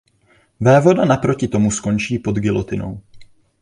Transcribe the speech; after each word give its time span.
Vévoda 0.59 1.05
naproti 1.05 1.47
tomu 1.49 1.71
skončí 1.71 2.19
pod 2.19 2.35
gilotinou. 2.37 3.01